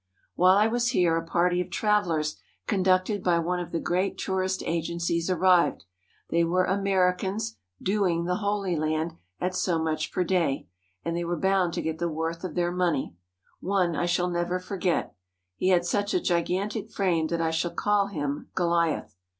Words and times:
While 0.33 0.57
I 0.57 0.65
was 0.65 0.87
here 0.97 1.15
a 1.15 1.23
party 1.23 1.61
of 1.61 1.69
travellers 1.69 2.37
conducted 2.65 3.23
by 3.23 3.37
one 3.37 3.59
of 3.59 3.71
the 3.71 3.79
great 3.79 4.17
tourist 4.17 4.63
agencies 4.65 5.29
arrived. 5.29 5.83
They 6.31 6.43
were 6.43 6.65
Amer 6.67 7.15
icans 7.15 7.57
"doing" 7.79 8.25
the 8.25 8.37
Holy 8.37 8.75
Land 8.75 9.13
at 9.39 9.53
so 9.53 9.77
much 9.77 10.11
per 10.11 10.23
day, 10.23 10.67
and 11.05 11.15
they 11.15 11.23
were 11.23 11.37
bound 11.37 11.73
to 11.75 11.83
get 11.83 11.99
the 11.99 12.09
worth 12.09 12.43
of 12.43 12.55
their 12.55 12.71
money. 12.71 13.13
One 13.59 13.95
I 13.95 14.07
shall 14.07 14.31
never 14.31 14.57
forget. 14.57 15.13
He 15.55 15.69
had 15.69 15.85
such 15.85 16.15
a 16.15 16.19
gigantic 16.19 16.89
frame 16.89 17.27
that 17.27 17.39
I 17.39 17.51
shall 17.51 17.69
call 17.69 18.07
him 18.07 18.49
Goliath. 18.55 19.15